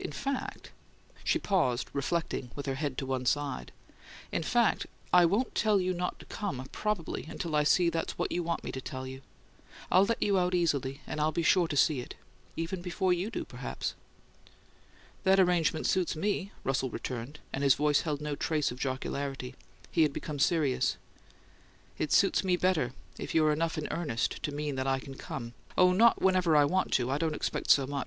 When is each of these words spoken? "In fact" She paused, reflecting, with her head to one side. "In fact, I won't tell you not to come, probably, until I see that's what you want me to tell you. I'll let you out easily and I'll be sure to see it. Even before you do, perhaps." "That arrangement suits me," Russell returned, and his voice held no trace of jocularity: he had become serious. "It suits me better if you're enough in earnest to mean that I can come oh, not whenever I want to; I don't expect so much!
"In 0.00 0.10
fact" 0.10 0.72
She 1.22 1.38
paused, 1.38 1.90
reflecting, 1.92 2.50
with 2.56 2.66
her 2.66 2.74
head 2.74 2.98
to 2.98 3.06
one 3.06 3.24
side. 3.24 3.70
"In 4.32 4.42
fact, 4.42 4.86
I 5.12 5.24
won't 5.24 5.54
tell 5.54 5.80
you 5.80 5.94
not 5.94 6.18
to 6.18 6.24
come, 6.26 6.66
probably, 6.72 7.24
until 7.28 7.54
I 7.54 7.62
see 7.62 7.88
that's 7.88 8.18
what 8.18 8.32
you 8.32 8.42
want 8.42 8.64
me 8.64 8.72
to 8.72 8.80
tell 8.80 9.06
you. 9.06 9.22
I'll 9.88 10.04
let 10.04 10.20
you 10.20 10.40
out 10.40 10.56
easily 10.56 11.02
and 11.06 11.20
I'll 11.20 11.30
be 11.30 11.44
sure 11.44 11.68
to 11.68 11.76
see 11.76 12.00
it. 12.00 12.16
Even 12.56 12.82
before 12.82 13.12
you 13.12 13.30
do, 13.30 13.44
perhaps." 13.44 13.94
"That 15.22 15.38
arrangement 15.38 15.86
suits 15.86 16.16
me," 16.16 16.50
Russell 16.64 16.90
returned, 16.90 17.38
and 17.52 17.62
his 17.62 17.76
voice 17.76 18.00
held 18.00 18.20
no 18.20 18.34
trace 18.34 18.72
of 18.72 18.80
jocularity: 18.80 19.54
he 19.92 20.02
had 20.02 20.12
become 20.12 20.40
serious. 20.40 20.96
"It 21.96 22.10
suits 22.10 22.42
me 22.42 22.56
better 22.56 22.92
if 23.20 23.36
you're 23.36 23.52
enough 23.52 23.78
in 23.78 23.86
earnest 23.92 24.42
to 24.42 24.50
mean 24.52 24.74
that 24.74 24.88
I 24.88 24.98
can 24.98 25.14
come 25.14 25.54
oh, 25.78 25.92
not 25.92 26.20
whenever 26.20 26.56
I 26.56 26.64
want 26.64 26.90
to; 26.94 27.08
I 27.08 27.18
don't 27.18 27.36
expect 27.36 27.70
so 27.70 27.86
much! 27.86 28.04